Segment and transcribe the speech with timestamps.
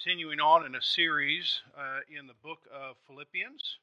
[0.00, 3.76] continuing on in a series uh, in the book of Philippians.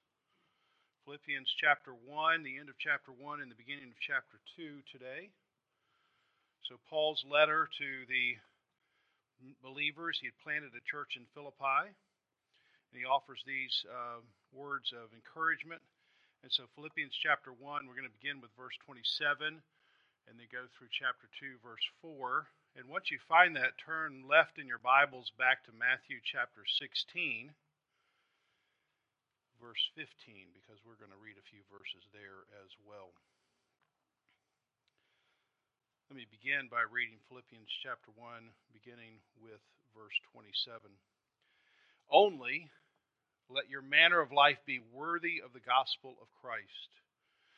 [1.05, 5.29] Philippians chapter 1, the end of chapter 1, and the beginning of chapter 2 today.
[6.65, 8.33] So, Paul's letter to the
[9.61, 15.13] believers, he had planted a church in Philippi, and he offers these uh, words of
[15.13, 15.85] encouragement.
[16.41, 20.65] And so, Philippians chapter 1, we're going to begin with verse 27 and then go
[20.73, 22.49] through chapter 2, verse 4.
[22.77, 27.49] And once you find that, turn left in your Bibles back to Matthew chapter 16,
[29.57, 33.17] verse 15, because we're going to read a few verses there as well.
[36.13, 39.65] Let me begin by reading Philippians chapter 1, beginning with
[39.97, 40.85] verse 27.
[42.13, 42.69] Only
[43.49, 46.93] let your manner of life be worthy of the gospel of Christ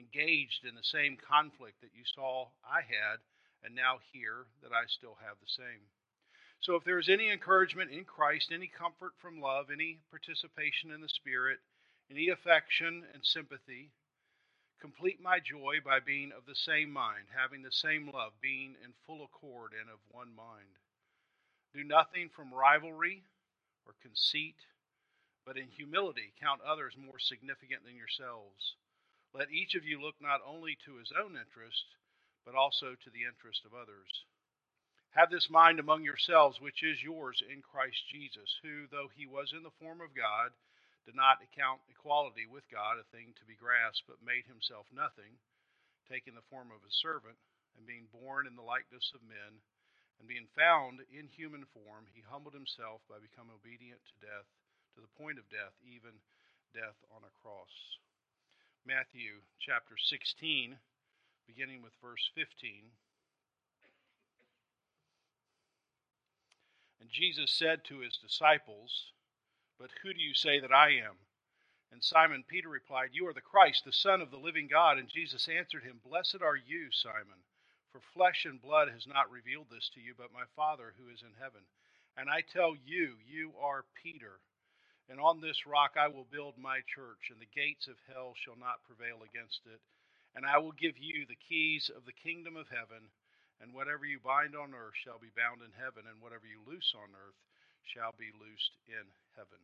[0.00, 3.20] engaged in the same conflict that you saw I had,
[3.62, 5.84] and now hear that I still have the same.
[6.60, 11.00] So, if there is any encouragement in Christ, any comfort from love, any participation in
[11.00, 11.58] the Spirit,
[12.10, 13.92] any affection and sympathy,
[14.80, 18.92] complete my joy by being of the same mind, having the same love, being in
[19.06, 20.80] full accord and of one mind.
[21.72, 23.22] Do nothing from rivalry
[23.86, 24.56] or conceit,
[25.46, 28.76] but in humility count others more significant than yourselves.
[29.32, 31.86] Let each of you look not only to his own interest,
[32.44, 34.10] but also to the interest of others.
[35.14, 39.52] Have this mind among yourselves, which is yours in Christ Jesus, who, though he was
[39.52, 40.54] in the form of God,
[41.06, 45.38] did not account equality with God a thing to be grasped, but made himself nothing,
[46.06, 47.38] taking the form of a servant,
[47.74, 49.62] and being born in the likeness of men,
[50.18, 54.46] and being found in human form, he humbled himself by becoming obedient to death,
[54.94, 56.12] to the point of death, even
[56.74, 57.72] death on a cross.
[58.86, 60.76] Matthew chapter 16,
[61.46, 62.88] beginning with verse 15.
[67.00, 69.12] And Jesus said to his disciples,
[69.78, 71.16] But who do you say that I am?
[71.92, 74.96] And Simon Peter replied, You are the Christ, the Son of the living God.
[74.96, 77.44] And Jesus answered him, Blessed are you, Simon,
[77.92, 81.20] for flesh and blood has not revealed this to you, but my Father who is
[81.20, 81.62] in heaven.
[82.16, 84.40] And I tell you, you are Peter
[85.10, 88.54] and on this rock I will build my church, and the gates of hell shall
[88.54, 89.82] not prevail against it.
[90.38, 93.10] And I will give you the keys of the kingdom of heaven,
[93.58, 96.94] and whatever you bind on earth shall be bound in heaven, and whatever you loose
[96.94, 97.34] on earth
[97.82, 99.02] shall be loosed in
[99.34, 99.58] heaven.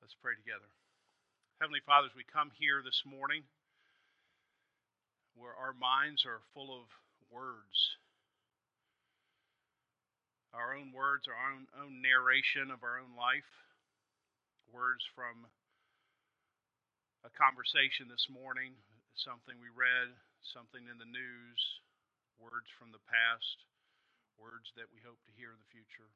[0.00, 0.72] Let's pray together.
[1.60, 3.44] Heavenly Father, as we come here this morning,
[5.36, 6.88] where our minds are full of
[7.28, 8.00] words,
[10.56, 13.67] our own words, our own, own narration of our own life
[14.72, 15.48] words from
[17.26, 18.76] a conversation this morning,
[19.24, 20.14] something we read,
[20.54, 21.60] something in the news,
[22.38, 23.58] words from the past,
[24.38, 26.10] words that we hope to hear in the future.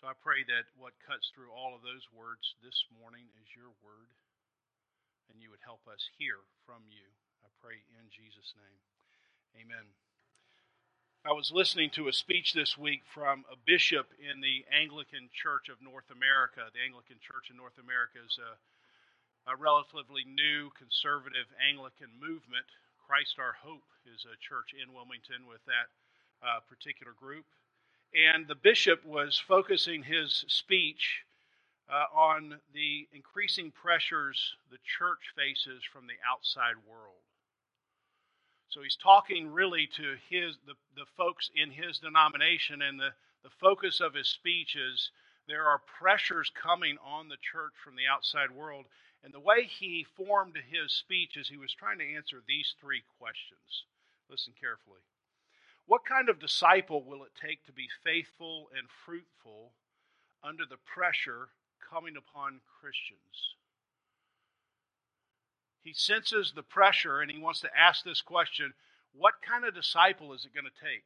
[0.00, 3.72] So I pray that what cuts through all of those words this morning is your
[3.84, 4.08] word,
[5.28, 7.04] and you would help us hear from you.
[7.44, 8.80] I pray in Jesus' name.
[9.60, 9.84] Amen.
[11.20, 15.68] I was listening to a speech this week from a bishop in the Anglican Church
[15.68, 16.64] of North America.
[16.72, 22.64] The Anglican Church in North America is a, a relatively new conservative Anglican movement.
[23.04, 25.92] Christ Our Hope is a church in Wilmington with that
[26.40, 27.44] uh, particular group.
[28.16, 31.28] And the bishop was focusing his speech
[31.92, 37.20] uh, on the increasing pressures the church faces from the outside world.
[38.70, 43.10] So he's talking really to his the, the folks in his denomination, and the,
[43.42, 45.10] the focus of his speech is
[45.48, 48.86] there are pressures coming on the church from the outside world.
[49.22, 53.02] And the way he formed his speech is he was trying to answer these three
[53.18, 53.84] questions.
[54.30, 55.02] Listen carefully.
[55.86, 59.72] What kind of disciple will it take to be faithful and fruitful
[60.42, 61.48] under the pressure
[61.82, 63.58] coming upon Christians?
[65.82, 68.72] He senses the pressure and he wants to ask this question
[69.12, 71.04] what kind of disciple is it going to take?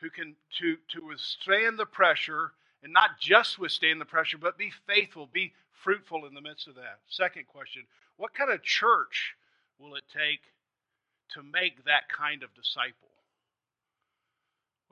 [0.00, 2.52] Who can to, to withstand the pressure
[2.82, 6.74] and not just withstand the pressure, but be faithful, be fruitful in the midst of
[6.76, 6.98] that.
[7.08, 7.82] Second question
[8.16, 9.34] What kind of church
[9.78, 10.40] will it take
[11.34, 13.08] to make that kind of disciple?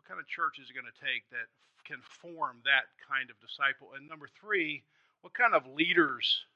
[0.06, 1.50] what kind of church is it going to take that
[1.82, 3.98] can form that kind of disciple?
[3.98, 4.86] And number three,
[5.22, 6.46] what kind of leaders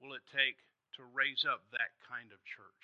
[0.00, 0.56] will it take
[0.96, 2.82] to raise up that kind of church?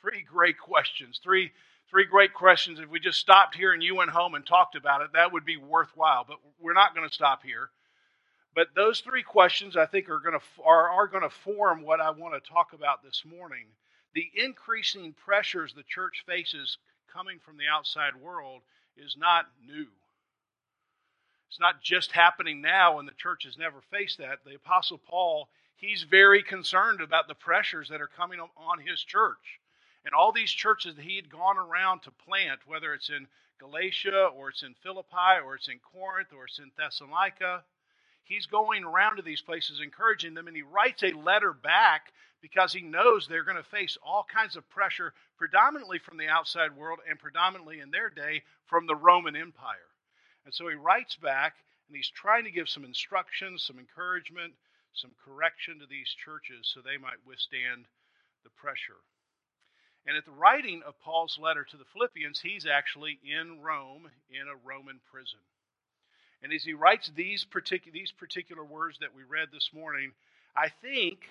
[0.00, 1.20] Three great questions.
[1.22, 1.52] Three
[1.90, 2.78] three great questions.
[2.80, 5.44] If we just stopped here and you went home and talked about it, that would
[5.44, 6.24] be worthwhile.
[6.28, 7.70] But we're not going to stop here.
[8.54, 12.00] But those three questions, I think, are going to are, are going to form what
[12.00, 13.66] I want to talk about this morning.
[14.14, 16.78] The increasing pressures the church faces
[17.12, 18.62] coming from the outside world
[18.96, 19.86] is not new.
[21.48, 24.40] It's not just happening now, and the church has never faced that.
[24.44, 25.48] The Apostle Paul,
[25.78, 29.60] he's very concerned about the pressures that are coming on his church.
[30.04, 33.26] And all these churches that he had gone around to plant, whether it's in
[33.58, 37.62] Galatia or it's in Philippi or it's in Corinth or it's in Thessalonica,
[38.24, 40.46] he's going around to these places encouraging them.
[40.46, 44.56] And he writes a letter back because he knows they're going to face all kinds
[44.56, 49.36] of pressure, predominantly from the outside world and predominantly in their day from the Roman
[49.36, 49.76] Empire.
[50.44, 51.54] And so he writes back
[51.88, 54.54] and he's trying to give some instructions, some encouragement,
[54.94, 57.86] some correction to these churches so they might withstand
[58.44, 59.00] the pressure.
[60.06, 64.48] And at the writing of Paul's letter to the Philippians, he's actually in Rome in
[64.48, 65.40] a Roman prison.
[66.42, 70.12] And as he writes these, particular these particular words that we read this morning,
[70.56, 71.28] I think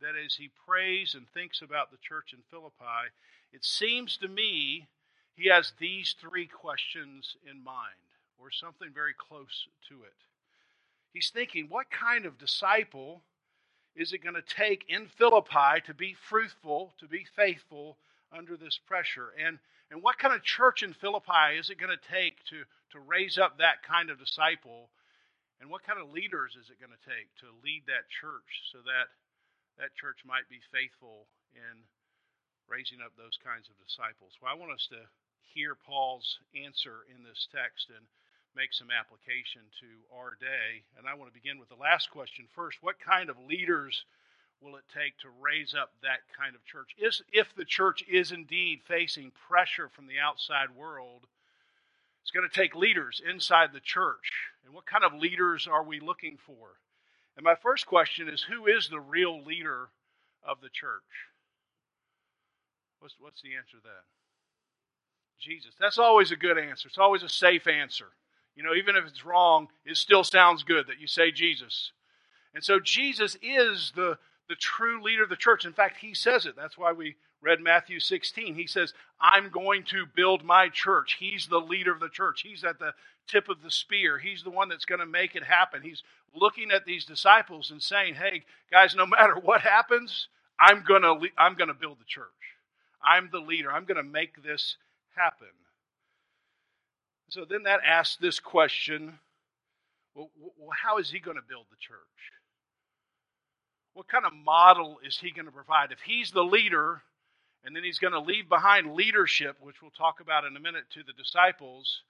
[0.00, 3.10] that as he prays and thinks about the church in Philippi,
[3.52, 4.88] it seems to me
[5.34, 8.02] he has these three questions in mind,
[8.38, 10.27] or something very close to it.
[11.12, 13.22] He's thinking, what kind of disciple
[13.96, 17.98] is it going to take in Philippi to be fruitful, to be faithful,
[18.30, 19.32] under this pressure?
[19.34, 19.58] And,
[19.90, 22.62] and what kind of church in Philippi is it going to take to,
[22.92, 24.90] to raise up that kind of disciple?
[25.60, 28.78] And what kind of leaders is it going to take to lead that church so
[28.86, 29.10] that
[29.78, 31.82] that church might be faithful in
[32.70, 34.38] raising up those kinds of disciples?
[34.38, 35.02] Well, I want us to
[35.42, 38.06] hear Paul's answer in this text and
[38.58, 40.82] make some application to our day.
[40.98, 42.78] And I want to begin with the last question first.
[42.82, 44.04] What kind of leaders
[44.60, 46.90] will it take to raise up that kind of church?
[46.98, 51.30] Is, if the church is indeed facing pressure from the outside world,
[52.20, 54.50] it's going to take leaders inside the church.
[54.66, 56.82] And what kind of leaders are we looking for?
[57.36, 59.90] And my first question is who is the real leader
[60.42, 61.30] of the church?
[62.98, 64.02] What's, what's the answer to that?
[65.38, 65.70] Jesus.
[65.78, 66.88] That's always a good answer.
[66.88, 68.08] It's always a safe answer.
[68.58, 71.92] You know, even if it's wrong, it still sounds good that you say Jesus.
[72.52, 74.18] And so Jesus is the,
[74.48, 75.64] the true leader of the church.
[75.64, 76.56] In fact, he says it.
[76.56, 78.56] That's why we read Matthew 16.
[78.56, 81.18] He says, I'm going to build my church.
[81.20, 82.42] He's the leader of the church.
[82.42, 82.94] He's at the
[83.28, 84.18] tip of the spear.
[84.18, 85.82] He's the one that's going to make it happen.
[85.82, 86.02] He's
[86.34, 90.26] looking at these disciples and saying, Hey, guys, no matter what happens,
[90.58, 92.26] I'm going to, I'm going to build the church.
[93.04, 93.70] I'm the leader.
[93.70, 94.78] I'm going to make this
[95.14, 95.46] happen.
[97.28, 99.18] So then that asks this question
[100.14, 100.30] well,
[100.82, 101.98] how is he going to build the church?
[103.98, 105.90] what kind of model is he going to provide?
[105.90, 107.02] If he's the leader,
[107.64, 110.84] and then he's going to leave behind leadership, which we'll talk about in a minute,
[110.94, 112.02] to the disciples,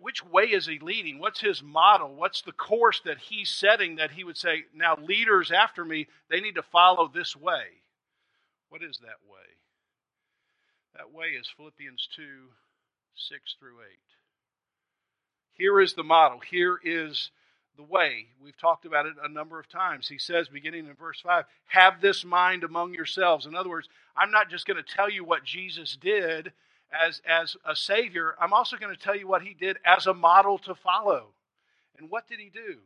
[0.00, 1.18] which way is he leading?
[1.18, 2.14] What's his model?
[2.14, 6.40] What's the course that he's setting that he would say, now leaders after me, they
[6.40, 7.64] need to follow this way?
[8.70, 9.44] What is that way?
[10.96, 12.22] That way is Philippians 2
[13.16, 13.98] 6 through 8.
[15.54, 16.40] Here is the model.
[16.40, 17.30] Here is
[17.76, 18.26] the way.
[18.42, 20.08] We've talked about it a number of times.
[20.08, 23.46] He says, beginning in verse 5, have this mind among yourselves.
[23.46, 26.52] In other words, I'm not just going to tell you what Jesus did
[26.92, 30.14] as, as a Savior, I'm also going to tell you what He did as a
[30.14, 31.28] model to follow.
[31.98, 32.78] And what did He do?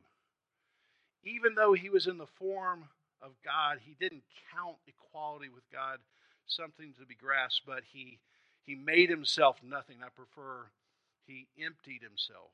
[1.24, 2.84] Even though He was in the form
[3.20, 4.22] of God, He didn't
[4.54, 5.98] count equality with God
[6.46, 8.18] something to be grasped, but He,
[8.68, 9.96] he made Himself nothing.
[10.04, 10.66] I prefer,
[11.26, 12.52] He emptied Himself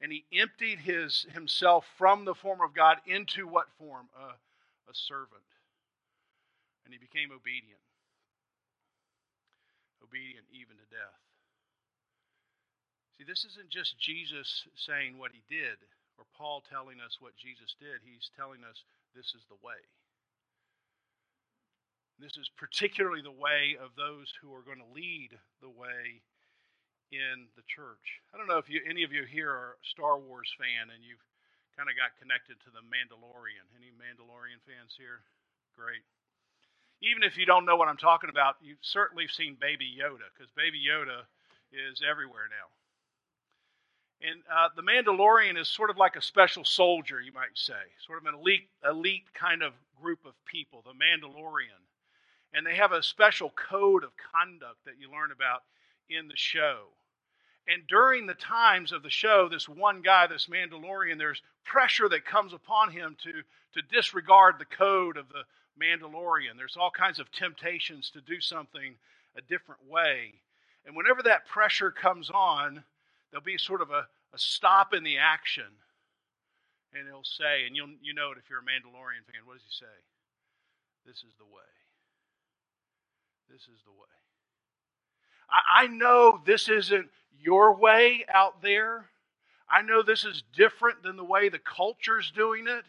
[0.00, 4.08] and he emptied his himself from the form of God into what form?
[4.16, 4.32] A,
[4.90, 5.44] a servant.
[6.84, 7.84] And he became obedient.
[10.02, 11.20] Obedient even to death.
[13.18, 15.76] See, this isn't just Jesus saying what he did,
[16.16, 18.00] or Paul telling us what Jesus did.
[18.00, 18.80] He's telling us
[19.14, 19.84] this is the way.
[22.20, 25.32] This is particularly the way of those who are going to lead
[25.64, 26.20] the way
[27.08, 28.20] in the church.
[28.30, 31.24] I don't know if you, any of you here are Star Wars fan and you've
[31.80, 33.64] kind of got connected to the Mandalorian.
[33.72, 35.24] Any Mandalorian fans here?
[35.72, 36.04] Great.
[37.00, 40.52] Even if you don't know what I'm talking about, you've certainly seen Baby Yoda because
[40.52, 41.24] Baby Yoda
[41.72, 42.68] is everywhere now.
[44.20, 48.20] And uh, the Mandalorian is sort of like a special soldier, you might say, sort
[48.20, 51.80] of an elite, elite kind of group of people, the Mandalorian.
[52.52, 55.62] And they have a special code of conduct that you learn about
[56.08, 56.86] in the show.
[57.68, 62.24] And during the times of the show, this one guy, this Mandalorian, there's pressure that
[62.24, 63.32] comes upon him to,
[63.74, 65.44] to disregard the code of the
[65.80, 66.56] Mandalorian.
[66.56, 68.96] There's all kinds of temptations to do something
[69.36, 70.34] a different way.
[70.84, 72.82] And whenever that pressure comes on,
[73.30, 75.70] there'll be sort of a, a stop in the action.
[76.92, 79.62] And he'll say, and you'll you know it if you're a Mandalorian fan, what does
[79.62, 79.96] he say?
[81.06, 81.79] This is the way.
[83.50, 84.06] This is the way.
[85.50, 87.08] I, I know this isn't
[87.40, 89.06] your way out there.
[89.68, 92.84] I know this is different than the way the culture's doing it,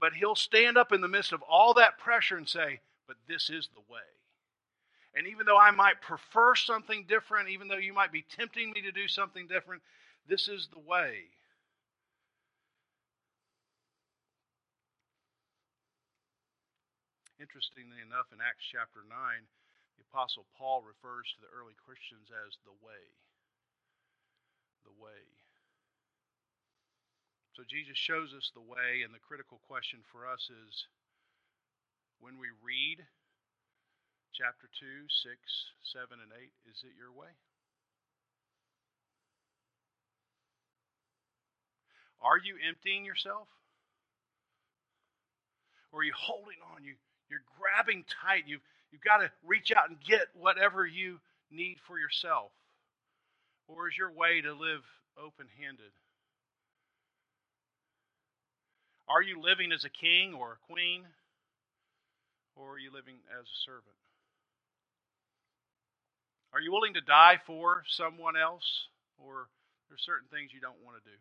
[0.00, 3.50] but he'll stand up in the midst of all that pressure and say, But this
[3.50, 4.00] is the way.
[5.14, 8.80] And even though I might prefer something different, even though you might be tempting me
[8.82, 9.82] to do something different,
[10.26, 11.24] this is the way.
[17.38, 19.18] Interestingly enough, in Acts chapter 9,
[19.98, 23.04] the Apostle Paul refers to the early Christians as the way.
[24.84, 25.24] The way.
[27.54, 30.88] So Jesus shows us the way, and the critical question for us is
[32.20, 33.04] when we read
[34.32, 35.36] chapter 2, 6,
[35.92, 37.36] 7, and 8, is it your way?
[42.22, 43.48] Are you emptying yourself?
[45.92, 46.84] Or are you holding on?
[46.84, 46.94] You,
[47.28, 48.44] you're grabbing tight.
[48.46, 51.18] You've, you've got to reach out and get whatever you
[51.50, 52.52] need for yourself.
[53.66, 54.84] Or is your way to live
[55.16, 55.92] open handed?
[59.08, 61.04] Are you living as a king or a queen?
[62.56, 63.96] Or are you living as a servant?
[66.52, 68.88] Are you willing to die for someone else?
[69.16, 69.48] Or
[69.88, 71.16] there's certain things you don't want to do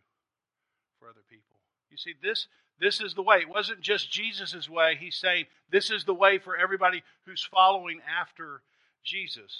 [0.99, 1.55] for other people?
[1.89, 2.47] You see, this,
[2.81, 3.37] this is the way.
[3.37, 4.97] It wasn't just Jesus' way.
[4.99, 8.63] He's saying this is the way for everybody who's following after
[9.03, 9.55] Jesus.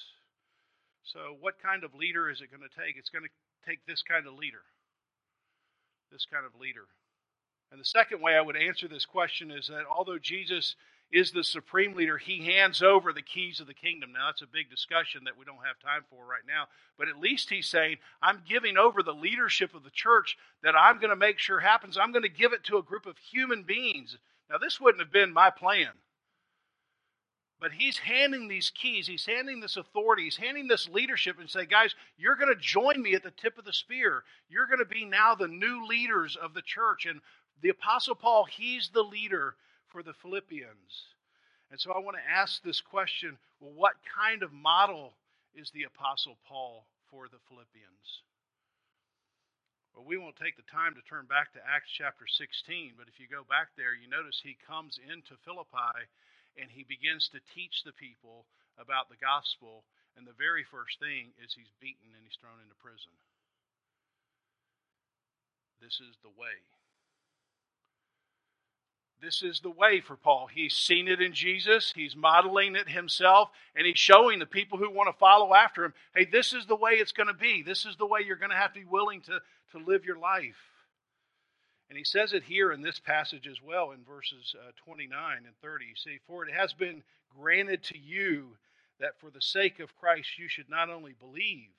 [1.03, 2.97] So, what kind of leader is it going to take?
[2.97, 4.63] It's going to take this kind of leader.
[6.11, 6.87] This kind of leader.
[7.71, 10.75] And the second way I would answer this question is that although Jesus
[11.11, 14.13] is the supreme leader, he hands over the keys of the kingdom.
[14.13, 16.65] Now, that's a big discussion that we don't have time for right now,
[16.97, 20.97] but at least he's saying, I'm giving over the leadership of the church that I'm
[20.99, 21.97] going to make sure happens.
[21.97, 24.17] I'm going to give it to a group of human beings.
[24.49, 25.89] Now, this wouldn't have been my plan.
[27.59, 31.67] But he's handing these keys, he's handing this authority, he's handing this leadership and say,
[31.67, 34.23] guys, you're going to join me at the tip of the spear.
[34.49, 37.05] You're going to be now the new leaders of the church.
[37.05, 37.21] And
[37.61, 39.55] the Apostle Paul, he's the leader
[39.91, 41.11] for the Philippians.
[41.69, 45.13] And so I want to ask this question well, what kind of model
[45.55, 48.23] is the Apostle Paul for the Philippians?
[49.95, 53.19] Well, we won't take the time to turn back to Acts chapter 16, but if
[53.19, 56.07] you go back there, you notice he comes into Philippi
[56.55, 58.47] and he begins to teach the people
[58.79, 59.83] about the gospel.
[60.15, 63.11] And the very first thing is he's beaten and he's thrown into prison.
[65.83, 66.55] This is the way.
[69.21, 70.47] This is the way for Paul.
[70.47, 74.89] He's seen it in Jesus, he's modeling it himself, and he's showing the people who
[74.89, 77.61] want to follow after him hey, this is the way it's going to be.
[77.61, 79.39] This is the way you're going to have to be willing to,
[79.73, 80.57] to live your life.
[81.89, 85.55] And he says it here in this passage as well in verses uh, 29 and
[85.61, 85.85] 30.
[85.85, 87.03] You see, for it has been
[87.37, 88.57] granted to you
[88.99, 91.69] that for the sake of Christ you should not only believe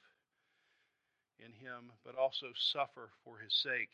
[1.38, 3.88] in him, but also suffer for his sake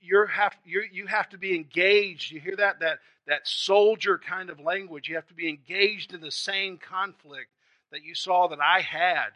[0.00, 2.30] you have you you have to be engaged.
[2.32, 5.08] You hear that that that soldier kind of language.
[5.08, 7.50] You have to be engaged in the same conflict
[7.92, 9.30] that you saw that I had,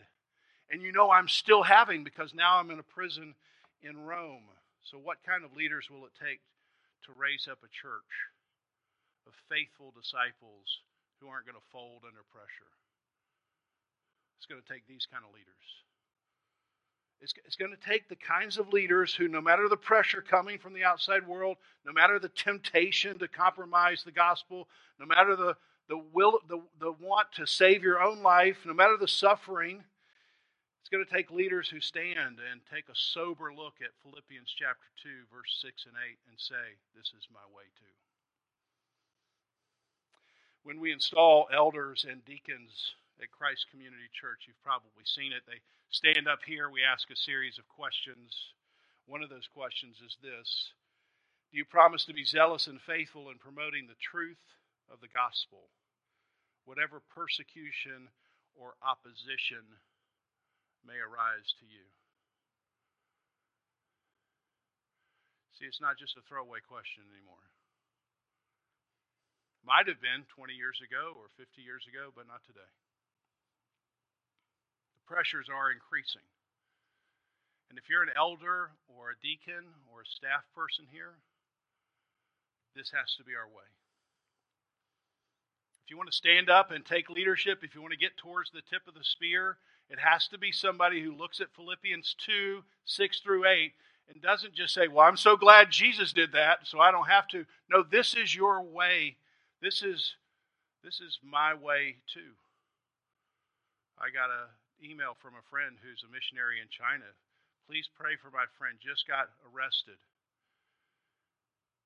[0.71, 3.35] and you know I'm still having because now I'm in a prison
[3.83, 4.49] in Rome.
[4.83, 6.41] So, what kind of leaders will it take
[7.07, 8.13] to raise up a church
[9.27, 10.83] of faithful disciples
[11.21, 12.73] who aren't going to fold under pressure?
[14.39, 15.67] It's going to take these kind of leaders.
[17.23, 20.59] It's, it's going to take the kinds of leaders who, no matter the pressure coming
[20.59, 25.57] from the outside world, no matter the temptation to compromise the gospel, no matter the,
[25.89, 29.85] the will, the, the want to save your own life, no matter the suffering,
[30.81, 34.91] it's going to take leaders who stand and take a sober look at Philippians chapter
[35.05, 37.95] 2, verse 6 and 8, and say, This is my way too.
[40.65, 45.47] When we install elders and deacons at Christ Community Church, you've probably seen it.
[45.47, 45.63] They
[45.95, 48.35] stand up here, we ask a series of questions.
[49.07, 50.75] One of those questions is this
[51.55, 54.43] Do you promise to be zealous and faithful in promoting the truth
[54.91, 55.71] of the gospel,
[56.67, 58.11] whatever persecution
[58.59, 59.79] or opposition
[60.83, 61.87] may arise to you?
[65.55, 67.47] See, it's not just a throwaway question anymore.
[69.63, 72.67] Might have been 20 years ago or 50 years ago, but not today
[75.07, 76.23] pressures are increasing.
[77.69, 81.17] And if you're an elder or a deacon or a staff person here,
[82.77, 83.69] this has to be our way.
[85.85, 88.51] If you want to stand up and take leadership, if you want to get towards
[88.51, 89.57] the tip of the spear,
[89.91, 93.73] it has to be somebody who looks at Philippians 2 6 through 8
[94.09, 97.29] and doesn't just say, Well, I'm so glad Jesus did that, so I don't have
[97.29, 97.45] to.
[97.71, 99.17] No, this is your way.
[99.61, 100.17] This is
[100.85, 102.35] this is my way too.
[103.99, 104.49] I got an
[104.83, 107.07] email from a friend who's a missionary in China.
[107.71, 109.97] Please pray for my friend, just got arrested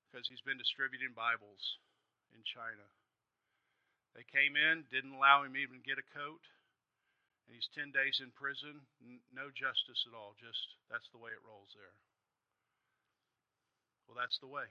[0.09, 1.77] because he's been distributing Bibles
[2.33, 2.83] in China.
[4.17, 6.41] They came in, didn't allow him even get a coat,
[7.45, 8.81] and he's 10 days in prison.
[9.29, 11.93] No justice at all, just that's the way it rolls there.
[14.09, 14.65] Well, that's the way.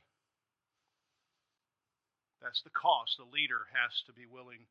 [2.42, 4.66] That's the cost a leader has to be willing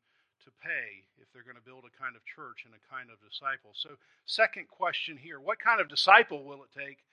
[0.46, 3.18] to pay if they're going to build a kind of church and a kind of
[3.20, 3.74] disciple.
[3.74, 3.90] So,
[4.24, 7.04] second question here what kind of disciple will it take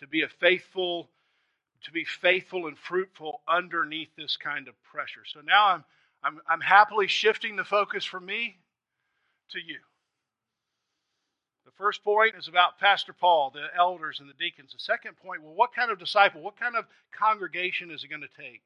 [0.00, 1.08] to be a faithful?
[1.84, 5.24] To be faithful and fruitful underneath this kind of pressure.
[5.24, 5.84] So now I'm
[6.22, 8.58] I'm, I'm happily shifting the focus from me
[9.52, 9.78] to you.
[11.64, 14.72] The first point is about Pastor Paul, the elders and the deacons.
[14.72, 18.22] The second point, well, what kind of disciple, what kind of congregation is it going
[18.22, 18.62] to take?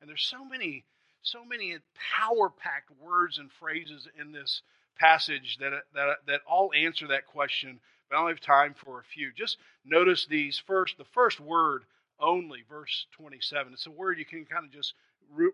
[0.00, 0.84] And there's so many,
[1.22, 1.76] so many
[2.18, 4.62] power-packed words and phrases in this
[4.98, 9.04] passage that, that, that all answer that question, but I only have time for a
[9.04, 9.32] few.
[9.32, 11.84] Just notice these first, the first word
[12.20, 13.72] only, verse 27.
[13.72, 14.94] It's a word you can kind of just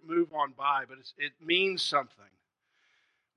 [0.07, 2.25] move on by, but it means something.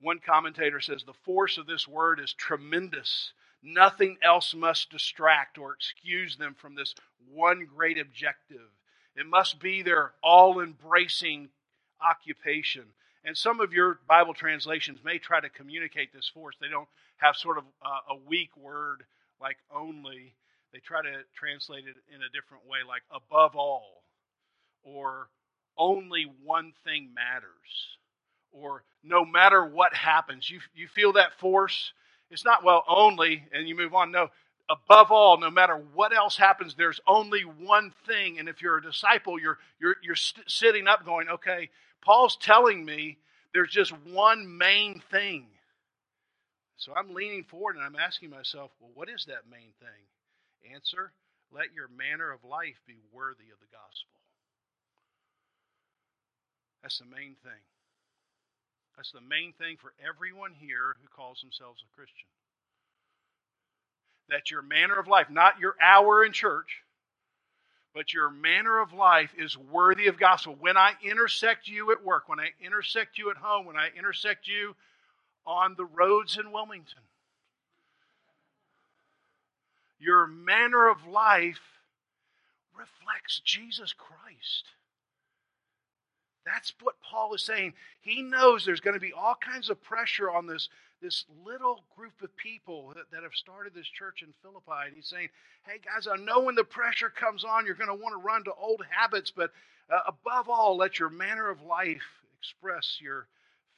[0.00, 3.32] One commentator says the force of this word is tremendous.
[3.62, 6.94] Nothing else must distract or excuse them from this
[7.30, 8.68] one great objective.
[9.14, 11.50] It must be their all embracing
[12.04, 12.84] occupation.
[13.24, 16.56] And some of your Bible translations may try to communicate this force.
[16.60, 16.88] They don't
[17.18, 19.04] have sort of a, a weak word
[19.40, 20.34] like only.
[20.72, 24.02] They try to translate it in a different way, like above all,
[24.82, 25.28] or
[25.76, 27.96] only one thing matters.
[28.50, 31.92] Or no matter what happens, you, you feel that force.
[32.30, 34.10] It's not, well, only, and you move on.
[34.10, 34.28] No,
[34.68, 38.38] above all, no matter what else happens, there's only one thing.
[38.38, 41.70] And if you're a disciple, you're, you're, you're st- sitting up going, okay,
[42.02, 43.18] Paul's telling me
[43.54, 45.46] there's just one main thing.
[46.76, 50.72] So I'm leaning forward and I'm asking myself, well, what is that main thing?
[50.74, 51.12] Answer
[51.52, 54.20] let your manner of life be worthy of the gospel.
[56.82, 57.62] That's the main thing.
[58.96, 62.28] That's the main thing for everyone here who calls themselves a Christian.
[64.28, 66.82] That your manner of life, not your hour in church,
[67.94, 70.56] but your manner of life is worthy of gospel.
[70.58, 74.48] When I intersect you at work, when I intersect you at home, when I intersect
[74.48, 74.74] you
[75.46, 77.02] on the roads in Wilmington,
[79.98, 81.60] your manner of life
[82.74, 84.68] reflects Jesus Christ.
[86.44, 87.74] That's what Paul is saying.
[88.00, 90.68] He knows there's going to be all kinds of pressure on this,
[91.00, 94.86] this little group of people that, that have started this church in Philippi.
[94.86, 95.28] And he's saying,
[95.66, 98.44] hey, guys, I know when the pressure comes on, you're going to want to run
[98.44, 99.50] to old habits, but
[99.90, 102.02] uh, above all, let your manner of life
[102.38, 103.26] express your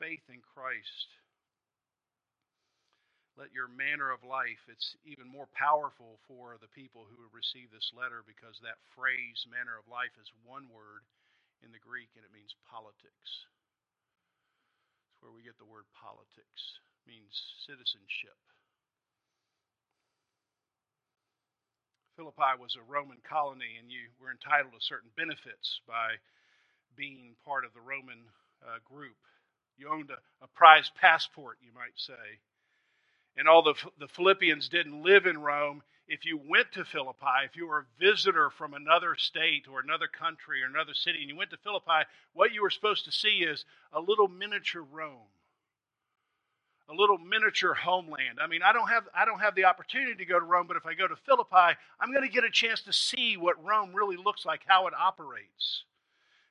[0.00, 1.08] faith in Christ.
[3.36, 7.90] Let your manner of life, it's even more powerful for the people who receive this
[7.90, 11.02] letter because that phrase, manner of life, is one word
[11.64, 13.48] in the Greek, and it means politics.
[15.08, 16.60] It's where we get the word politics.
[17.02, 17.32] It means
[17.64, 18.36] citizenship.
[22.20, 26.20] Philippi was a Roman colony, and you were entitled to certain benefits by
[26.94, 28.22] being part of the Roman
[28.62, 29.16] uh, group.
[29.76, 32.38] You owned a, a prized passport, you might say.
[33.36, 37.66] And the, the Philippians didn't live in Rome, if you went to Philippi, if you
[37.66, 41.50] were a visitor from another state or another country or another city, and you went
[41.50, 45.32] to Philippi, what you were supposed to see is a little miniature Rome,
[46.90, 48.38] a little miniature homeland.
[48.40, 50.76] I mean, I don't have I don't have the opportunity to go to Rome, but
[50.76, 53.94] if I go to Philippi, I'm going to get a chance to see what Rome
[53.94, 55.84] really looks like, how it operates.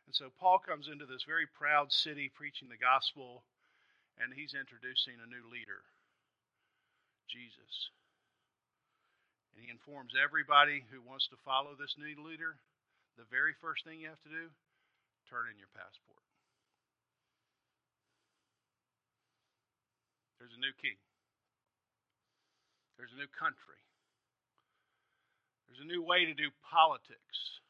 [0.08, 3.44] And so Paul comes into this very proud city preaching the gospel,
[4.20, 5.86] and he's introducing a new leader,
[7.30, 7.90] Jesus.
[9.54, 12.58] And he informs everybody who wants to follow this new leader
[13.18, 14.50] the very first thing you have to do
[15.30, 16.26] turn in your passport.
[20.42, 21.00] There's a new king,
[22.98, 23.80] there's a new country,
[25.68, 27.62] there's a new way to do politics.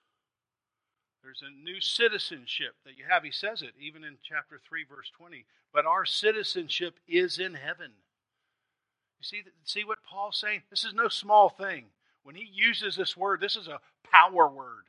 [1.24, 3.24] There's a new citizenship that you have.
[3.24, 5.46] He says it even in chapter 3, verse 20.
[5.72, 8.02] But our citizenship is in heaven.
[9.23, 10.63] You see, see what Paul's saying?
[10.69, 11.86] This is no small thing.
[12.23, 13.79] When he uses this word, this is a
[14.12, 14.83] power word.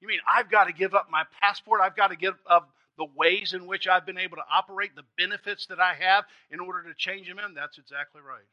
[0.00, 1.82] You mean I've got to give up my passport?
[1.82, 5.04] I've got to give up the ways in which I've been able to operate, the
[5.18, 7.52] benefits that I have in order to change them in?
[7.52, 8.48] That's exactly right.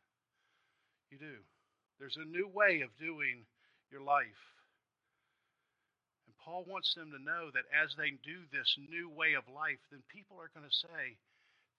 [1.12, 1.38] You do.
[1.98, 3.46] There's a new way of doing
[3.90, 4.52] your life.
[6.28, 9.80] And Paul wants them to know that as they do this new way of life,
[9.92, 11.16] then people are going to say,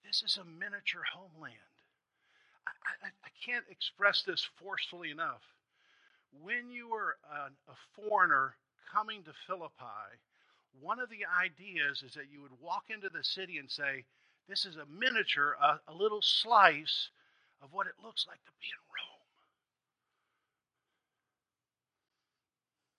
[0.03, 1.76] This is a miniature homeland.
[2.85, 5.41] I, I, can't express this forcefully enough.
[6.41, 8.55] When you are a, a foreigner
[8.91, 10.19] coming to Philippi,
[10.81, 14.05] one of the ideas is that you would walk into the city and say,
[14.47, 17.09] This is a miniature, a, a little slice
[17.61, 19.27] of what it looks like to be in Rome.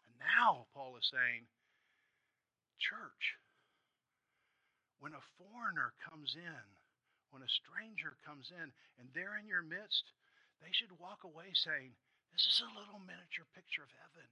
[0.09, 1.47] And now, Paul is saying,
[2.79, 3.37] Church,
[5.01, 6.78] when a foreigner comes in,
[7.31, 10.13] when a stranger comes in and they're in your midst,
[10.61, 11.95] they should walk away saying,
[12.33, 14.27] This is a little miniature picture of heaven.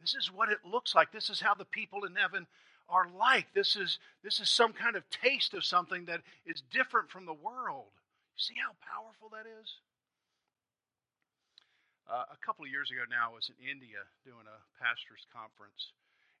[0.00, 1.12] This is what it looks like.
[1.12, 2.46] This is how the people in heaven
[2.88, 3.54] are like.
[3.54, 7.38] This is, this is some kind of taste of something that is different from the
[7.38, 7.94] world.
[8.34, 9.78] See how powerful that is?
[12.10, 15.94] Uh, a couple of years ago now, I was in India doing a pastor's conference,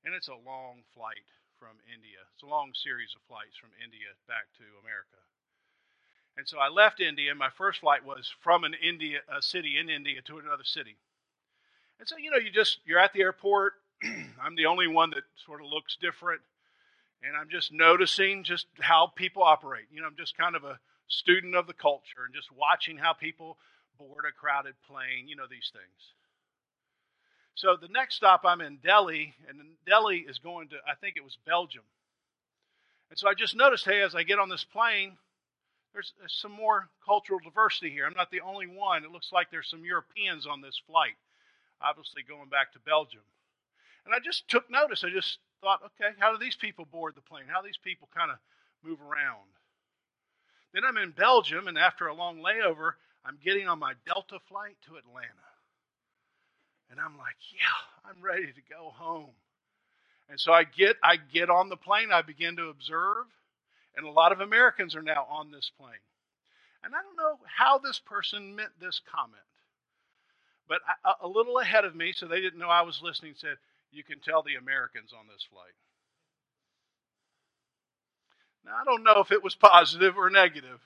[0.04, 1.22] and it's a long flight
[1.62, 2.18] from India.
[2.34, 5.22] It's a long series of flights from India back to America.
[6.34, 9.86] And so I left India, my first flight was from an India, a city in
[9.86, 10.98] India to another city.
[12.00, 13.74] And so, you know, you just, you're at the airport.
[14.42, 16.42] I'm the only one that sort of looks different.
[17.22, 19.86] And I'm just noticing just how people operate.
[19.92, 23.12] You know, I'm just kind of a student of the culture and just watching how
[23.12, 23.56] people
[23.98, 26.10] board a crowded plane, you know, these things.
[27.54, 31.24] So the next stop, I'm in Delhi, and Delhi is going to, I think it
[31.24, 31.84] was Belgium.
[33.10, 35.18] And so I just noticed, hey, as I get on this plane,
[35.92, 38.06] there's, some more cultural diversity here.
[38.06, 39.04] I'm not the only one.
[39.04, 41.16] It looks like there's some Europeans on this flight
[41.82, 43.26] obviously going back to Belgium.
[44.06, 45.04] And I just took notice.
[45.04, 47.44] I just thought, okay, how do these people board the plane?
[47.48, 48.38] How do these people kind of
[48.82, 49.50] move around?
[50.72, 52.92] Then I'm in Belgium, and after a long layover,
[53.24, 55.51] I'm getting on my Delta flight to Atlanta.
[56.92, 59.32] And I'm like, yeah, I'm ready to go home.
[60.28, 63.26] And so I get I get on the plane, I begin to observe,
[63.96, 66.04] and a lot of Americans are now on this plane.
[66.84, 69.42] And I don't know how this person meant this comment.
[70.68, 73.56] But a, a little ahead of me, so they didn't know I was listening, said,
[73.90, 75.74] You can tell the Americans on this flight.
[78.64, 80.80] Now, I don't know if it was positive or negative.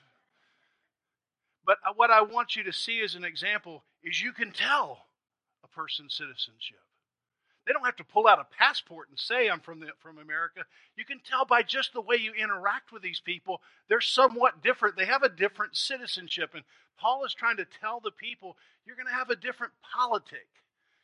[1.65, 5.06] But uh, what I want you to see as an example is you can tell
[5.77, 6.81] a person's citizenship.
[7.65, 10.61] They don't have to pull out a passport and say I'm from the, from America.
[10.95, 14.95] You can tell by just the way you interact with these people, they're somewhat different.
[14.95, 16.51] They have a different citizenship.
[16.53, 16.63] And
[16.97, 20.47] Paul is trying to tell the people you're going to have a different politic.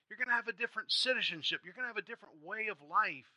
[0.09, 1.61] You're going to have a different citizenship.
[1.65, 3.27] You're going to have a different way of life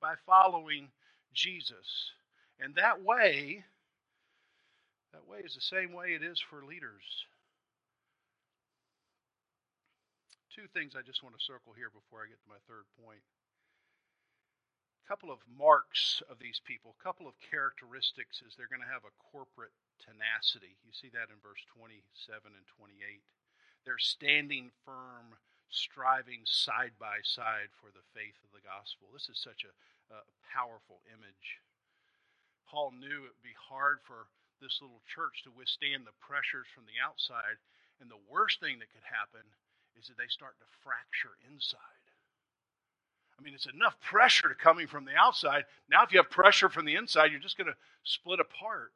[0.00, 0.88] by following
[1.34, 2.12] Jesus.
[2.58, 3.64] And that way,
[5.12, 7.26] that way is the same way it is for leaders.
[10.60, 13.24] Two things I just want to circle here before I get to my third point.
[15.00, 18.92] A couple of marks of these people, a couple of characteristics is they're going to
[18.92, 19.72] have a corporate
[20.04, 20.76] tenacity.
[20.84, 22.04] You see that in verse 27
[22.44, 23.24] and 28.
[23.88, 25.32] They're standing firm,
[25.72, 29.08] striving side by side for the faith of the gospel.
[29.16, 29.72] This is such a,
[30.12, 31.64] a powerful image.
[32.68, 34.28] Paul knew it would be hard for
[34.60, 37.56] this little church to withstand the pressures from the outside.
[37.96, 39.48] And the worst thing that could happen
[40.00, 41.78] is that they start to fracture inside.
[43.38, 45.64] I mean, it's enough pressure coming from the outside.
[45.90, 48.92] Now, if you have pressure from the inside, you're just going to split apart.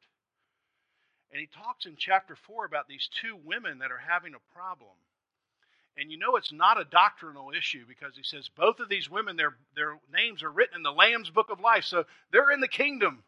[1.31, 4.93] And he talks in chapter 4 about these two women that are having a problem.
[5.97, 9.35] And you know it's not a doctrinal issue because he says both of these women,
[9.35, 11.85] their, their names are written in the Lamb's book of life.
[11.85, 13.23] So they're in the kingdom.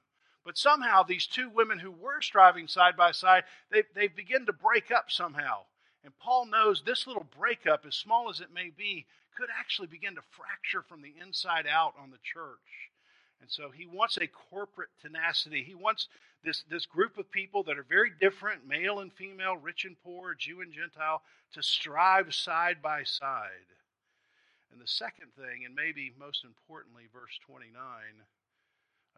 [0.45, 4.53] But somehow these two women who were striving side by side, they, they begin to
[4.53, 5.63] break up somehow.
[6.03, 9.05] And Paul knows this little breakup, as small as it may be,
[9.37, 12.89] could actually begin to fracture from the inside out on the church.
[13.41, 15.63] And so he wants a corporate tenacity.
[15.63, 16.07] He wants
[16.43, 20.33] this, this group of people that are very different, male and female, rich and poor,
[20.33, 21.21] Jew and Gentile,
[21.53, 23.69] to strive side by side.
[24.71, 27.73] And the second thing, and maybe most importantly, verse 29,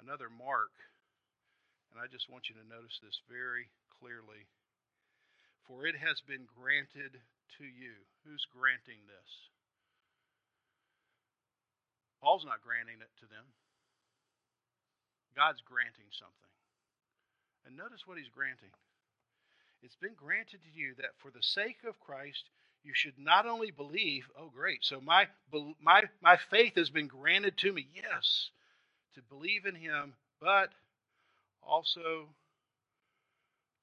[0.02, 0.72] another mark,
[1.92, 4.46] and I just want you to notice this very clearly
[5.70, 7.22] for it has been granted
[7.62, 7.94] to you.
[8.26, 9.30] Who's granting this?
[12.18, 13.46] Paul's not granting it to them.
[15.38, 16.52] God's granting something.
[17.70, 18.74] And notice what he's granting.
[19.86, 22.50] It's been granted to you that for the sake of Christ
[22.84, 25.28] you should not only believe, oh, great, so my,
[25.82, 28.50] my, my faith has been granted to me, yes,
[29.14, 30.70] to believe in him, but
[31.62, 32.34] also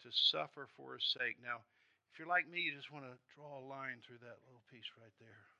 [0.03, 1.37] to suffer for his sake.
[1.43, 1.61] Now,
[2.17, 4.89] if you're like me, you just want to draw a line through that little piece
[4.97, 5.53] right there.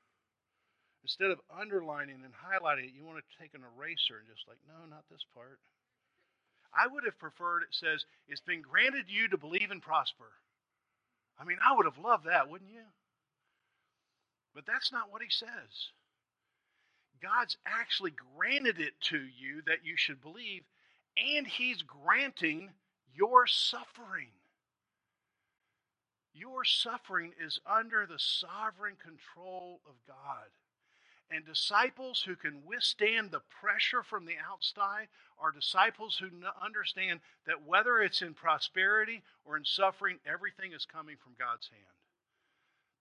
[1.05, 4.57] Instead of underlining and highlighting it, you want to take an eraser and just like,
[4.65, 5.61] no, not this part.
[6.73, 10.33] I would have preferred it says, it's been granted you to believe and prosper.
[11.37, 12.89] I mean, I would have loved that, wouldn't you?
[14.57, 15.93] But that's not what he says.
[17.21, 20.65] God's actually granted it to you that you should believe,
[21.21, 22.73] and he's granting
[23.13, 24.33] your suffering.
[26.37, 30.49] Your suffering is under the sovereign control of God.
[31.29, 35.07] And disciples who can withstand the pressure from the outside
[35.39, 36.29] are disciples who
[36.63, 41.97] understand that whether it's in prosperity or in suffering, everything is coming from God's hand.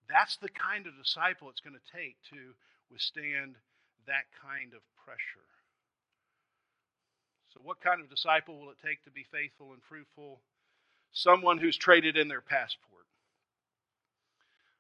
[0.09, 2.55] That's the kind of disciple it's going to take to
[2.91, 3.57] withstand
[4.07, 5.47] that kind of pressure.
[7.53, 10.41] So, what kind of disciple will it take to be faithful and fruitful?
[11.13, 13.07] Someone who's traded in their passport.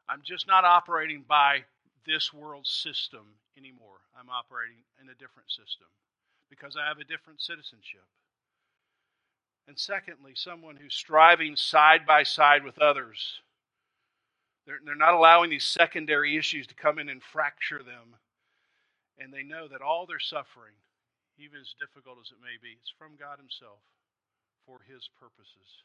[0.09, 1.64] I'm just not operating by
[2.07, 3.27] this world system
[3.59, 3.99] anymore.
[4.19, 5.88] I'm operating in a different system
[6.49, 8.07] because I have a different citizenship.
[9.66, 13.40] And secondly, someone who's striving side by side with others.
[14.64, 18.14] They're, they're not allowing these secondary issues to come in and fracture them.
[19.19, 20.75] And they know that all their suffering,
[21.38, 23.83] even as difficult as it may be, is from God Himself
[24.66, 25.83] for His purposes.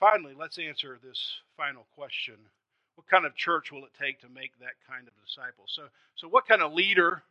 [0.00, 2.38] Finally, let's answer this final question
[2.98, 5.70] what kind of church will it take to make that kind of disciple?
[5.70, 5.86] So,
[6.18, 7.22] so what kind of leader,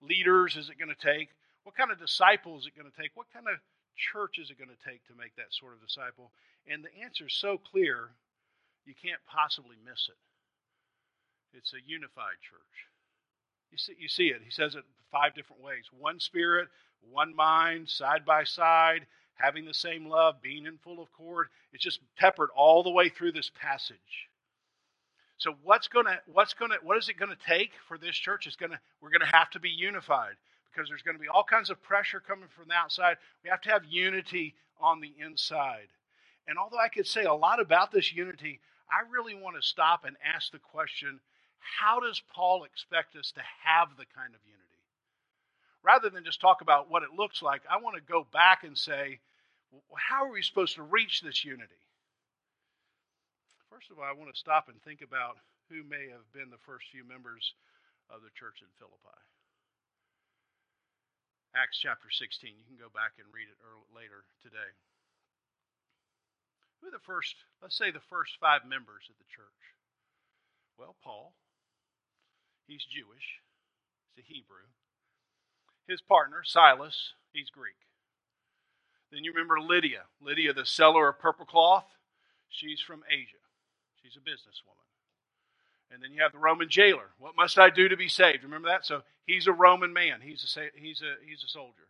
[0.00, 1.28] leaders is it going to take?
[1.62, 3.12] What kind of disciple is it going to take?
[3.12, 3.60] What kind of
[4.00, 6.32] church is it going to take to make that sort of disciple?
[6.64, 8.16] And the answer is so clear,
[8.88, 10.16] you can't possibly miss it.
[11.52, 12.88] It's a unified church.
[13.70, 14.40] You see, you see it.
[14.40, 16.68] He says it five different ways one spirit,
[17.04, 19.04] one mind, side by side,
[19.34, 21.48] having the same love, being in full accord.
[21.74, 24.29] It's just peppered all the way through this passage.
[25.40, 28.46] So what's gonna what's gonna what is it gonna take for this church?
[28.46, 30.34] Is gonna we're gonna have to be unified
[30.70, 33.16] because there's to be all kinds of pressure coming from the outside.
[33.42, 35.88] We have to have unity on the inside.
[36.46, 40.04] And although I could say a lot about this unity, I really want to stop
[40.04, 41.20] and ask the question
[41.58, 44.60] how does Paul expect us to have the kind of unity?
[45.82, 48.76] Rather than just talk about what it looks like, I want to go back and
[48.76, 49.20] say,
[49.94, 51.80] how are we supposed to reach this unity?
[53.80, 55.40] First of all, I want to stop and think about
[55.72, 57.56] who may have been the first few members
[58.12, 59.16] of the church in Philippi.
[61.56, 62.60] Acts chapter 16.
[62.60, 63.56] You can go back and read it
[63.88, 64.68] later today.
[66.84, 69.72] Who are the first, let's say the first five members of the church?
[70.76, 71.32] Well, Paul.
[72.68, 73.40] He's Jewish,
[74.12, 74.68] he's a Hebrew.
[75.88, 77.80] His partner, Silas, he's Greek.
[79.08, 80.12] Then you remember Lydia.
[80.20, 81.88] Lydia, the seller of purple cloth,
[82.52, 83.40] she's from Asia.
[84.02, 84.80] She's a businesswoman.
[85.92, 87.10] And then you have the Roman jailer.
[87.18, 88.44] What must I do to be saved?
[88.44, 88.86] Remember that?
[88.86, 90.20] So he's a Roman man.
[90.22, 91.88] He's a he's a he's a soldier.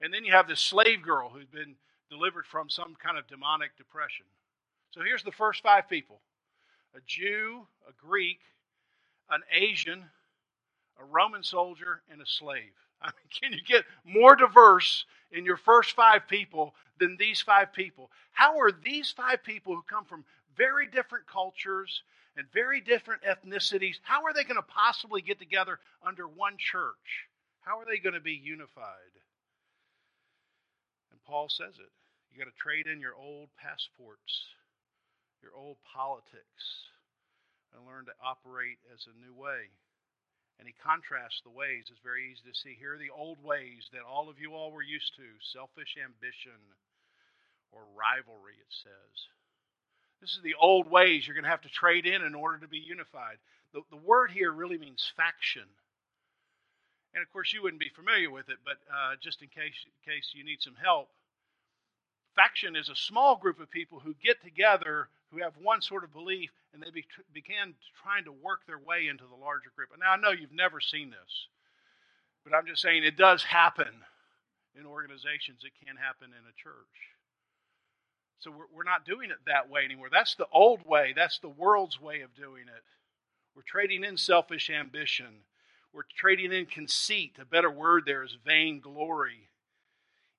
[0.00, 1.74] And then you have this slave girl who's been
[2.08, 4.26] delivered from some kind of demonic depression.
[4.90, 6.20] So here's the first five people:
[6.94, 8.40] a Jew, a Greek,
[9.28, 10.04] an Asian,
[11.00, 12.72] a Roman soldier, and a slave.
[13.00, 17.72] I mean, can you get more diverse in your first five people than these five
[17.72, 18.10] people?
[18.30, 20.24] How are these five people who come from
[20.56, 22.02] very different cultures
[22.36, 23.96] and very different ethnicities.
[24.02, 27.28] How are they going to possibly get together under one church?
[27.60, 29.14] How are they going to be unified?
[31.10, 31.92] And Paul says it.
[32.32, 34.32] You got to trade in your old passports,
[35.44, 36.64] your old politics,
[37.76, 39.68] and learn to operate as a new way.
[40.56, 41.92] And he contrasts the ways.
[41.92, 42.72] It's very easy to see.
[42.78, 46.56] Here are the old ways that all of you all were used to selfish ambition
[47.72, 49.16] or rivalry, it says.
[50.22, 52.68] This is the old ways you're going to have to trade in in order to
[52.68, 53.38] be unified.
[53.74, 55.66] The, the word here really means faction.
[57.12, 60.12] And of course, you wouldn't be familiar with it, but uh, just in case, in
[60.12, 61.08] case you need some help,
[62.36, 66.12] faction is a small group of people who get together who have one sort of
[66.12, 67.04] belief and they be,
[67.34, 69.90] began trying to work their way into the larger group.
[69.98, 71.48] Now, I know you've never seen this,
[72.44, 73.90] but I'm just saying it does happen
[74.78, 77.11] in organizations, it can happen in a church.
[78.42, 80.08] So we're, we're not doing it that way anymore.
[80.10, 82.82] That's the old way, that's the world's way of doing it.
[83.54, 85.46] We're trading in selfish ambition.
[85.92, 87.36] We're trading in conceit.
[87.40, 89.48] A better word there is vain glory,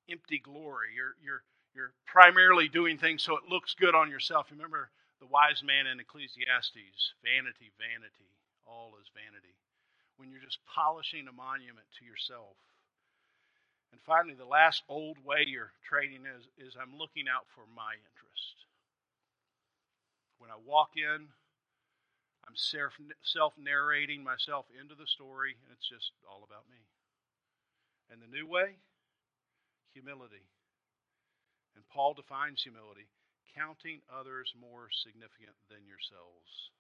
[0.10, 0.90] empty glory.
[0.96, 4.48] You're, you're, you're primarily doing things so it looks good on yourself.
[4.52, 4.90] Remember
[5.22, 8.34] the wise man in Ecclesiastes vanity, vanity,
[8.68, 9.56] all is vanity.
[10.18, 12.58] When you're just polishing a monument to yourself.
[13.94, 17.94] And finally, the last old way you're trading is, is I'm looking out for my
[17.94, 18.66] interest.
[20.42, 21.30] When I walk in,
[22.50, 26.82] I'm self narrating myself into the story, and it's just all about me.
[28.10, 28.82] And the new way?
[29.94, 30.50] Humility.
[31.78, 33.14] And Paul defines humility
[33.54, 36.74] counting others more significant than yourselves,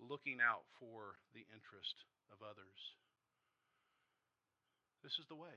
[0.00, 2.96] looking out for the interest of others.
[5.04, 5.52] This is the way.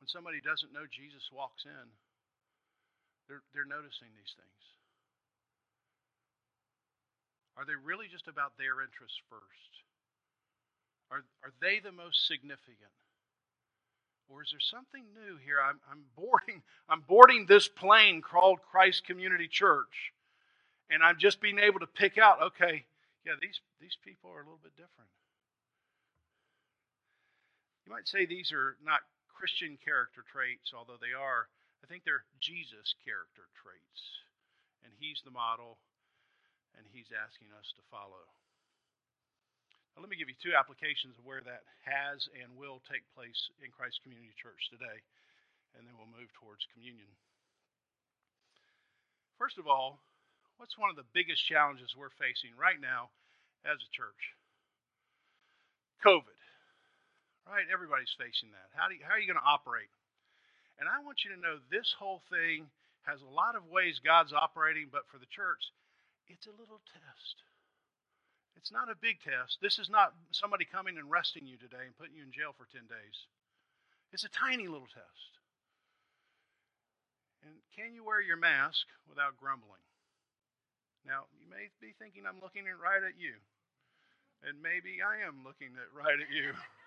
[0.00, 1.86] When somebody doesn't know Jesus walks in,
[3.28, 4.62] they're, they're noticing these things.
[7.60, 9.72] Are they really just about their interests first?
[11.12, 12.96] Are, are they the most significant?
[14.28, 15.60] Or is there something new here?
[15.60, 20.12] I'm, I'm boarding I'm boarding this plane called Christ Community Church,
[20.88, 22.84] and I'm just being able to pick out, okay,
[23.26, 25.10] yeah, these, these people are a little bit different.
[27.88, 29.00] You might say these are not
[29.32, 31.48] Christian character traits, although they are.
[31.80, 34.00] I think they're Jesus character traits.
[34.84, 35.80] And he's the model,
[36.76, 38.28] and he's asking us to follow.
[39.96, 43.48] Now, let me give you two applications of where that has and will take place
[43.64, 45.00] in Christ Community Church today,
[45.72, 47.08] and then we'll move towards communion.
[49.40, 50.04] First of all,
[50.60, 53.08] what's one of the biggest challenges we're facing right now
[53.64, 54.36] as a church?
[56.04, 56.37] COVID.
[57.48, 57.64] Right?
[57.72, 58.68] Everybody's facing that.
[58.76, 59.88] How, do you, how are you going to operate?
[60.76, 62.68] And I want you to know this whole thing
[63.08, 65.72] has a lot of ways God's operating, but for the church,
[66.28, 67.40] it's a little test.
[68.52, 69.58] It's not a big test.
[69.64, 72.68] This is not somebody coming and arresting you today and putting you in jail for
[72.68, 73.16] 10 days.
[74.12, 75.32] It's a tiny little test.
[77.46, 79.80] And can you wear your mask without grumbling?
[81.06, 83.40] Now, you may be thinking I'm looking right at you.
[84.42, 86.52] And maybe I am looking right at you.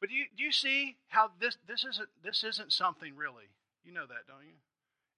[0.00, 3.50] But do you, do you see how this, this, isn't, this isn't something really?
[3.84, 4.58] You know that, don't you?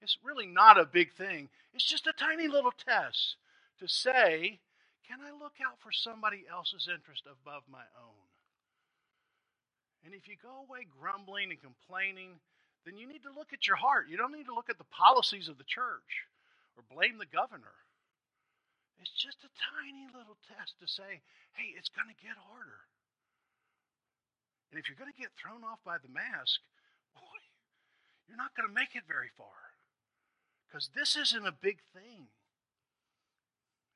[0.01, 1.49] It's really not a big thing.
[1.75, 3.37] It's just a tiny little test
[3.79, 4.61] to say,
[5.07, 8.31] can I look out for somebody else's interest above my own?
[10.05, 12.41] And if you go away grumbling and complaining,
[12.87, 14.09] then you need to look at your heart.
[14.09, 16.25] You don't need to look at the policies of the church
[16.73, 17.85] or blame the governor.
[18.97, 21.21] It's just a tiny little test to say,
[21.53, 22.89] hey, it's going to get harder.
[24.71, 26.63] And if you're going to get thrown off by the mask,
[27.15, 27.41] boy,
[28.29, 29.75] you're not going to make it very far.
[30.69, 32.31] Because this isn't a big thing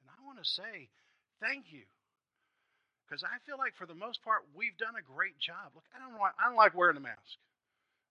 [0.02, 0.90] And I want to say
[1.40, 1.86] thank you.
[3.06, 5.70] Because I feel like for the most part, we've done a great job.
[5.74, 7.38] Look, I don't, want, I don't like wearing a mask.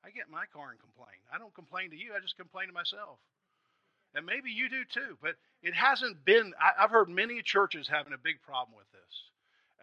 [0.05, 1.19] I get in my car and complain.
[1.33, 3.19] I don't complain to you, I just complain to myself.
[4.15, 8.13] And maybe you do too, but it hasn't been, I, I've heard many churches having
[8.13, 9.32] a big problem with this.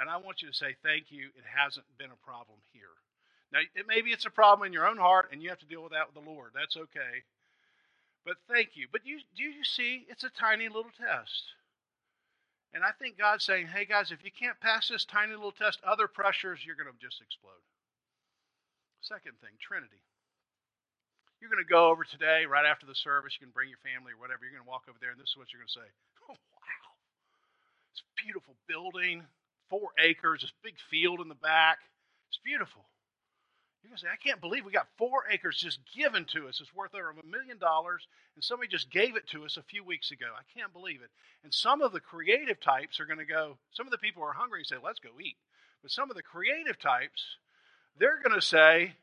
[0.00, 1.28] And I want you to say thank you.
[1.36, 2.96] It hasn't been a problem here.
[3.52, 5.84] Now, it, maybe it's a problem in your own heart, and you have to deal
[5.84, 6.56] with that with the Lord.
[6.56, 7.28] That's okay.
[8.24, 8.88] But thank you.
[8.90, 10.08] But you, do you see?
[10.08, 11.52] It's a tiny little test.
[12.72, 15.82] And I think God's saying, hey guys, if you can't pass this tiny little test,
[15.84, 17.60] other pressures, you're going to just explode.
[19.02, 20.00] Second thing, Trinity.
[21.40, 24.12] You're going to go over today, right after the service, you can bring your family
[24.12, 24.44] or whatever.
[24.44, 25.90] You're going to walk over there, and this is what you're going to say.
[26.28, 26.88] Oh, wow.
[27.90, 29.24] It's a beautiful building,
[29.70, 31.78] four acres, this big field in the back.
[32.28, 32.84] It's beautiful.
[33.82, 36.60] You're going to say, I can't believe we got four acres just given to us.
[36.60, 39.82] It's worth over a million dollars, and somebody just gave it to us a few
[39.82, 40.26] weeks ago.
[40.36, 41.08] I can't believe it.
[41.42, 44.34] And some of the creative types are going to go, some of the people are
[44.34, 45.36] hungry and say, let's go eat.
[45.80, 47.38] But some of the creative types,
[47.98, 48.96] they're going to say,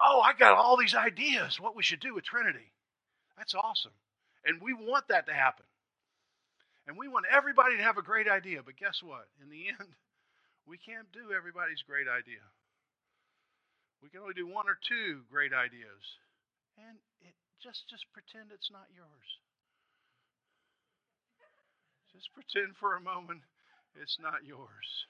[0.00, 2.72] oh, I got all these ideas what we should do with Trinity.
[3.38, 3.92] That's awesome.
[4.44, 5.64] And we want that to happen.
[6.86, 8.62] And we want everybody to have a great idea.
[8.64, 9.28] But guess what?
[9.42, 9.92] In the end,
[10.66, 12.42] we can't do everybody's great idea.
[14.02, 16.02] We can only do one or two great ideas.
[16.80, 19.28] And it, just, just pretend it's not yours.
[22.10, 23.46] Just pretend for a moment
[23.94, 25.06] it's not yours.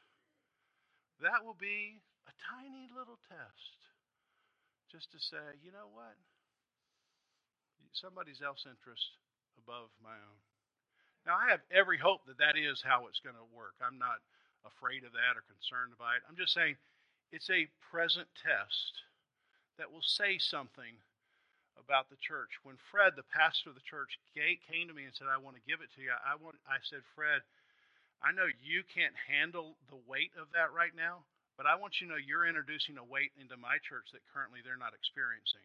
[1.22, 3.78] That will be a tiny little test
[4.90, 6.16] just to say, you know what?
[7.92, 9.18] Somebody's else interest
[9.58, 10.40] above my own.
[11.26, 13.74] Now, I have every hope that that is how it's going to work.
[13.80, 14.24] I'm not
[14.64, 16.24] afraid of that or concerned by it.
[16.28, 16.76] I'm just saying
[17.32, 19.04] it's a present test
[19.78, 21.00] that will say something
[21.78, 22.60] about the church.
[22.62, 25.68] When Fred, the pastor of the church, came to me and said, "I want to
[25.68, 26.60] give it to you," I want.
[26.68, 27.42] I said, "Fred,
[28.20, 31.24] I know you can't handle the weight of that right now,
[31.56, 34.60] but I want you to know you're introducing a weight into my church that currently
[34.60, 35.64] they're not experiencing."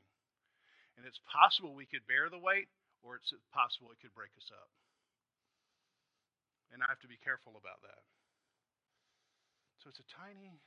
[0.95, 2.69] And it's possible we could bear the weight,
[3.03, 4.69] or it's possible it could break us up.
[6.73, 8.03] And I have to be careful about that.
[9.81, 10.57] So it's a tiny,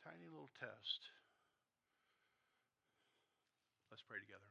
[0.00, 1.00] tiny little test.
[3.92, 4.48] Let's pray together.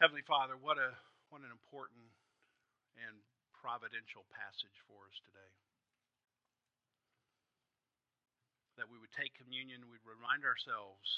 [0.00, 0.92] Heavenly Father, what a
[1.32, 2.08] what an important
[3.00, 3.16] and
[3.56, 5.52] providential passage for us today.
[8.76, 11.08] That we would take communion, we'd remind ourselves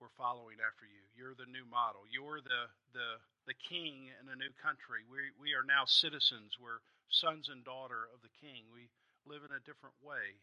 [0.00, 1.02] we're following after you.
[1.16, 2.04] You're the new model.
[2.08, 5.08] You're the the the king in a new country.
[5.08, 6.56] We we are now citizens.
[6.60, 8.68] We're sons and daughter of the king.
[8.68, 8.92] We
[9.24, 10.42] live in a different way.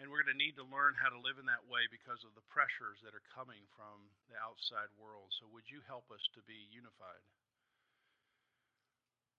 [0.00, 2.32] And we're going to need to learn how to live in that way because of
[2.32, 5.28] the pressures that are coming from the outside world.
[5.36, 7.20] So, would you help us to be unified?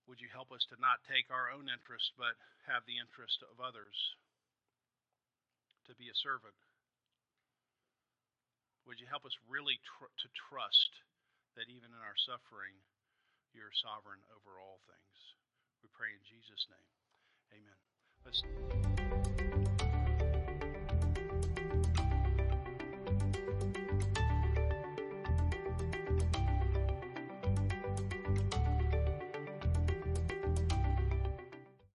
[0.06, 2.38] Would you help us to not take our own interest, but
[2.70, 4.14] have the interest of others?
[5.90, 6.54] To be a servant?
[8.86, 10.92] Would you help us really tr- to trust
[11.58, 12.74] that even in our suffering,
[13.50, 15.18] you're sovereign over all things?
[15.82, 16.90] We pray in Jesus' name.
[17.50, 17.78] Amen.
[18.24, 19.71] Let's.